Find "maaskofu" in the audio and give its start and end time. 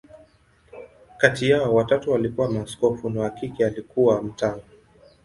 2.51-3.09